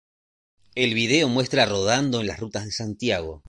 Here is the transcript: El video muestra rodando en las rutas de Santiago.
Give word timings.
El 0.73 0.95
video 0.95 1.29
muestra 1.29 1.67
rodando 1.67 2.21
en 2.21 2.25
las 2.25 2.39
rutas 2.39 2.65
de 2.65 2.71
Santiago. 2.71 3.39